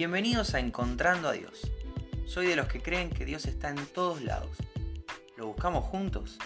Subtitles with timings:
[0.00, 1.70] Bienvenidos a Encontrando a Dios.
[2.24, 4.56] Soy de los que creen que Dios está en todos lados.
[5.36, 6.38] ¿Lo buscamos juntos?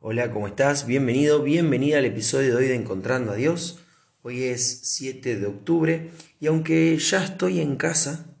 [0.00, 0.84] Hola, ¿cómo estás?
[0.84, 3.80] Bienvenido, bienvenida al episodio de hoy de Encontrando a Dios.
[4.20, 8.36] Hoy es 7 de octubre y aunque ya estoy en casa,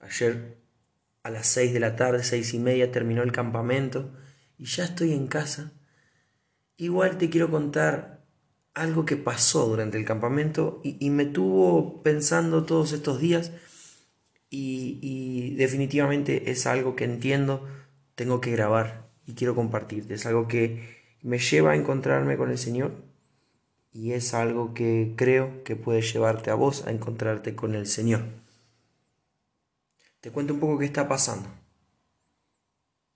[0.00, 0.56] ayer
[1.22, 4.14] a las 6 de la tarde, 6 y media terminó el campamento
[4.56, 5.74] y ya estoy en casa,
[6.78, 8.23] igual te quiero contar
[8.74, 13.52] algo que pasó durante el campamento y, me tuvo pensando todos estos días
[14.50, 17.66] y, y, definitivamente es algo que entiendo,
[18.14, 20.14] tengo que grabar y quiero compartirte.
[20.14, 22.92] Es algo que me lleva a encontrarme con el Señor
[23.92, 28.22] y es algo que creo que puede llevarte a vos a encontrarte con el Señor.
[30.20, 31.48] Te cuento un poco qué está pasando.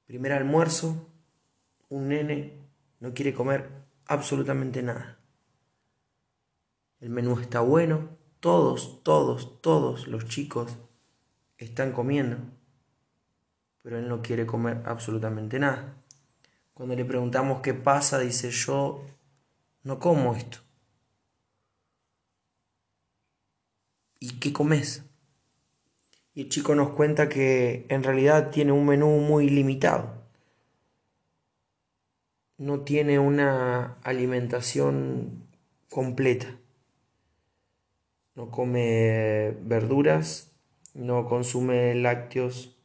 [0.06, 1.10] Primer almuerzo,
[1.88, 2.52] un nene
[3.00, 3.70] no quiere comer
[4.06, 5.17] absolutamente nada.
[7.00, 8.08] El menú está bueno,
[8.40, 10.76] todos, todos, todos los chicos
[11.56, 12.38] están comiendo,
[13.82, 15.94] pero él no quiere comer absolutamente nada.
[16.74, 19.04] Cuando le preguntamos qué pasa, dice yo
[19.84, 20.58] no como esto.
[24.18, 25.04] ¿Y qué comes?
[26.34, 30.20] Y el chico nos cuenta que en realidad tiene un menú muy limitado.
[32.56, 35.46] No tiene una alimentación
[35.88, 36.58] completa
[38.38, 40.52] no come verduras,
[40.94, 42.78] no consume lácteos,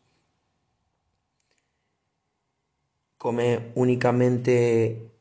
[3.20, 5.12] come únicamente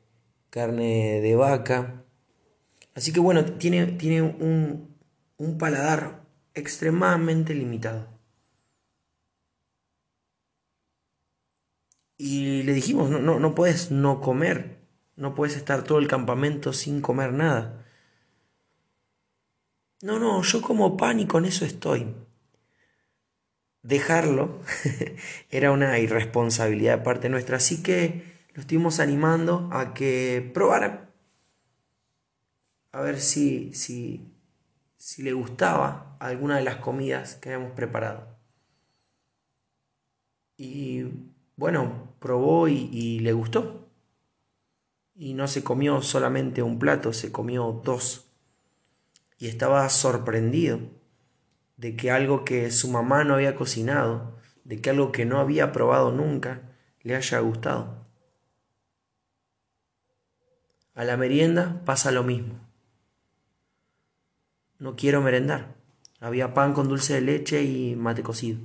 [0.48, 2.02] carne de vaca.
[2.94, 4.97] Así que bueno, tiene, tiene un,
[5.36, 6.22] un paladar
[6.55, 8.08] extremadamente limitado.
[12.17, 14.78] Y le dijimos, no, no, no puedes no comer,
[15.14, 17.81] no puedes estar todo el campamento sin comer nada.
[20.03, 22.14] No, no, yo como pan y con eso estoy.
[23.83, 24.61] Dejarlo
[25.51, 28.24] era una irresponsabilidad de parte nuestra, así que
[28.55, 31.08] lo estuvimos animando a que probara.
[32.92, 34.33] A ver si, si,
[34.96, 38.36] si le gustaba alguna de las comidas que habíamos preparado.
[40.57, 41.05] Y
[41.57, 43.89] bueno, probó y, y le gustó.
[45.14, 48.31] Y no se comió solamente un plato, se comió dos
[49.42, 50.79] y estaba sorprendido
[51.77, 55.73] de que algo que su mamá no había cocinado, de que algo que no había
[55.73, 58.07] probado nunca, le haya gustado.
[60.95, 62.61] A la merienda pasa lo mismo.
[64.79, 65.74] No quiero merendar.
[66.20, 68.61] Había pan con dulce de leche y mate cocido.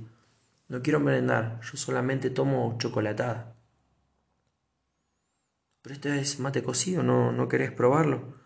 [0.68, 3.56] No quiero merendar, yo solamente tomo chocolatada.
[5.82, 8.37] Pero este es mate cocido, ¿no, no querés probarlo?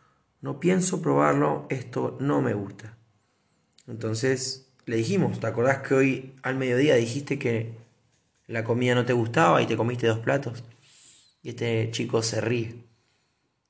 [0.43, 2.99] No pienso probarlo, esto no me gusta.
[3.87, 7.79] Entonces le dijimos, ¿te acordás que hoy al mediodía dijiste que
[8.49, 10.65] la comida no te gustaba y te comiste dos platos?
[11.43, 12.85] Y este chico se ríe.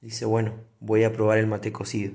[0.01, 2.15] Dice, bueno, voy a probar el mate cocido.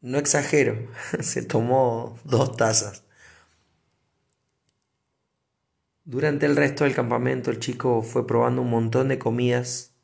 [0.00, 0.90] No exagero,
[1.20, 3.04] se tomó dos tazas.
[6.04, 9.97] Durante el resto del campamento el chico fue probando un montón de comidas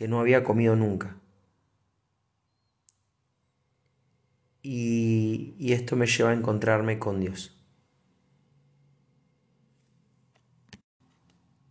[0.00, 1.14] que no había comido nunca.
[4.62, 7.54] Y, y esto me lleva a encontrarme con Dios.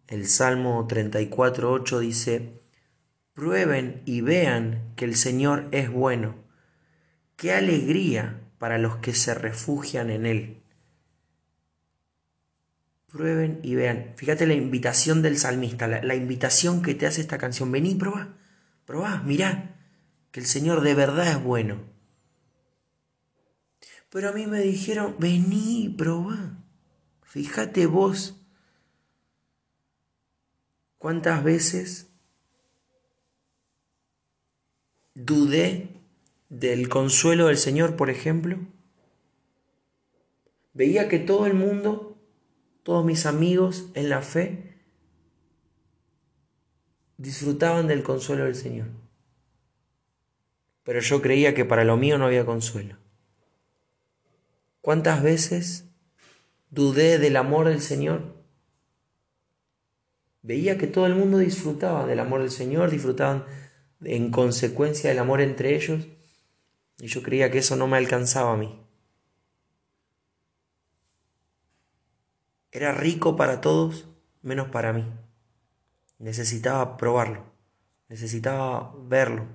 [0.06, 2.62] El Salmo 34.8 dice,
[3.34, 6.35] prueben y vean que el Señor es bueno.
[7.35, 10.58] Qué alegría para los que se refugian en Él.
[13.11, 14.13] Prueben y vean.
[14.15, 17.71] Fíjate la invitación del salmista, la, invitación que te hace esta canción.
[17.71, 18.37] Vení, probá,
[18.85, 19.75] probá, mirá,
[20.31, 21.77] que el Señor de verdad es bueno.
[24.11, 26.57] Pero a mí me dijeron, vení, probá.
[27.23, 28.39] Fíjate vos
[30.99, 32.09] cuántas veces
[35.15, 36.00] dudé
[36.50, 38.59] del consuelo del Señor, por ejemplo.
[40.73, 42.19] Veía que todo el mundo
[42.83, 44.77] todos mis amigos en la fe
[47.17, 48.87] disfrutaban del consuelo del Señor.
[50.83, 52.97] Pero yo creía que para lo mío no había consuelo.
[54.81, 55.85] ¿Cuántas veces
[56.69, 58.39] dudé del amor del Señor?
[60.41, 63.45] Veía que todo el mundo disfrutaba del amor del Señor, disfrutaban
[64.01, 66.07] en consecuencia del amor entre ellos,
[66.99, 68.88] y yo creía que eso no me alcanzaba a mí.
[72.71, 74.07] Era rico para todos
[74.42, 75.06] menos para mí.
[76.19, 77.45] Necesitaba probarlo.
[78.10, 79.45] necesitaba verlo.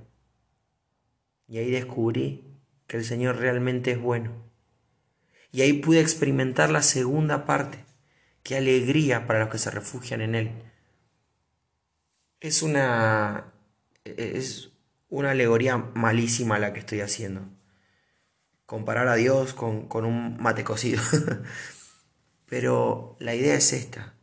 [1.48, 2.44] Y ahí descubrí
[2.86, 4.32] que el Señor realmente es bueno.
[5.52, 7.84] Y ahí pude experimentar la segunda parte.
[8.42, 10.50] Qué alegría para los que se refugian en Él.
[12.40, 13.52] Es una.
[14.04, 14.70] Es
[15.08, 17.42] una alegoría malísima la que estoy haciendo.
[18.66, 21.02] Comparar a Dios con, con un mate cocido.
[22.46, 24.14] Pero la idea es esta.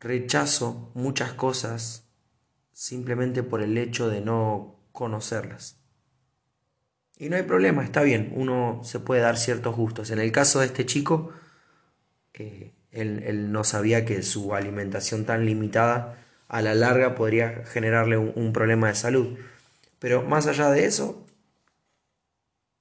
[0.00, 2.04] Rechazo muchas cosas
[2.72, 5.78] simplemente por el hecho de no conocerlas.
[7.18, 10.10] Y no hay problema, está bien, uno se puede dar ciertos gustos.
[10.10, 11.32] En el caso de este chico,
[12.34, 16.18] eh, él, no sabía que su alimentación tan limitada
[16.48, 19.38] a la larga podría generarle un, problema de salud.
[19.98, 21.26] Pero más allá de eso,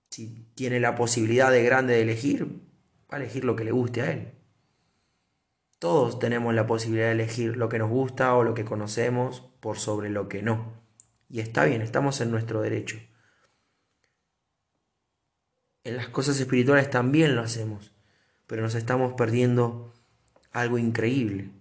[0.10, 2.46] si tiene la posibilidad de grande de elegir,
[3.12, 4.31] va a elegir lo que le guste a él.
[5.78, 9.78] Todos tenemos la posibilidad de elegir lo que nos gusta o lo que conocemos por
[9.78, 10.81] sobre lo que no.
[11.30, 12.98] Y está bien, estamos en nuestro derecho
[15.86, 17.94] en las cosas espirituales también lo hacemos,
[18.48, 19.94] pero nos estamos perdiendo
[20.52, 21.52] algo increíble,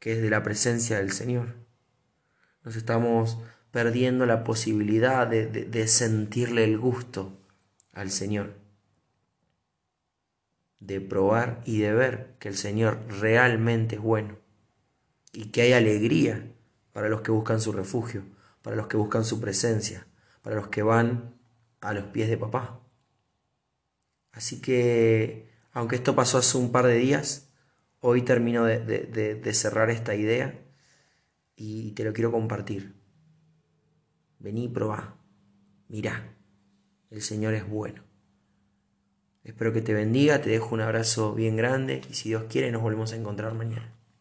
[0.00, 1.54] que es de la presencia del Señor.
[2.64, 3.38] Nos estamos
[3.70, 7.38] perdiendo la posibilidad de, sentirle el gusto
[7.94, 8.58] al Señor,
[10.80, 14.38] de probar y de ver que el Señor realmente es bueno
[15.32, 16.52] y que hay alegría
[16.92, 18.24] para los que buscan su refugio,
[18.62, 20.06] para los que buscan su presencia,
[20.42, 21.34] para los que van
[21.80, 22.80] a los pies de papá.
[24.32, 27.50] Así que, aunque esto pasó hace un par de días,
[28.00, 30.60] hoy termino de, cerrar esta idea
[31.56, 32.94] y te lo quiero compartir.
[34.38, 35.16] Vení y probá.
[35.88, 36.33] Mirá,
[37.14, 38.02] el Señor es bueno.
[39.44, 42.82] Espero que te bendiga, te dejo un abrazo bien grande y si Dios quiere nos
[42.82, 43.94] volvemos a encontrar mañana.